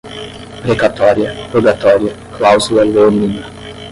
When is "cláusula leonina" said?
2.35-3.45